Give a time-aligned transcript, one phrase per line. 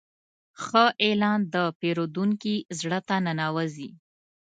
[0.63, 3.89] ښه اعلان د پیرودونکي زړه ته ننوځي.